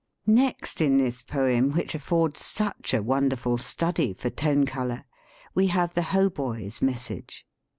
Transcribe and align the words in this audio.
Next 0.25 0.81
in 0.81 0.97
this 0.97 1.21
poem 1.21 1.73
which 1.73 1.93
affords 1.93 2.43
such 2.43 2.91
a 2.95 3.03
wonderful 3.03 3.59
study 3.59 4.15
for 4.15 4.31
tone 4.31 4.65
color, 4.65 5.05
we 5.53 5.67
have 5.67 5.93
the 5.93 6.01
hautboy's 6.09 6.81
message. 6.81 7.45